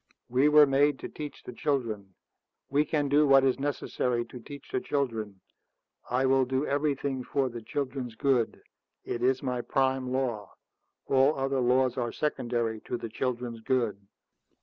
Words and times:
"We 0.29 0.49
were 0.49 0.65
made 0.65 0.97
to 1.01 1.07
teach 1.09 1.43
the 1.43 1.53
children. 1.53 2.15
We 2.71 2.85
can 2.85 3.07
do 3.07 3.27
what 3.27 3.43
is 3.43 3.59
necessary 3.59 4.25
to 4.29 4.39
teach 4.39 4.71
the 4.71 4.81
children. 4.81 5.41
I 6.09 6.25
will 6.25 6.43
do 6.43 6.65
everything 6.65 7.23
for 7.23 7.49
the 7.49 7.61
children's 7.61 8.15
good. 8.15 8.63
It 9.03 9.21
is 9.21 9.43
my 9.43 9.61
prime 9.61 10.11
law. 10.11 10.55
All 11.05 11.37
other 11.37 11.59
laws 11.59 11.97
are 11.97 12.11
secondary 12.11 12.81
to 12.85 12.97
the 12.97 13.09
children's 13.09 13.59
good." 13.61 13.97